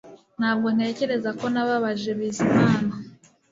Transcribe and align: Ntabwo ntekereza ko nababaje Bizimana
Ntabwo 0.39 0.67
ntekereza 0.75 1.29
ko 1.39 1.45
nababaje 1.53 2.09
Bizimana 2.17 2.93